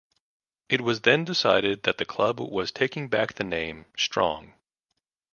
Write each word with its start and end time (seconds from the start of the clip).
It 0.67 0.81
was 0.81 1.01
then 1.01 1.25
decided 1.25 1.83
that 1.83 1.99
the 1.99 2.05
club 2.05 2.39
was 2.39 2.71
taking 2.71 3.07
back 3.07 3.35
the 3.35 3.43
name 3.43 3.85
"Strong". 3.95 4.55